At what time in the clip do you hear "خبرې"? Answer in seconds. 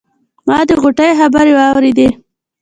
1.19-1.53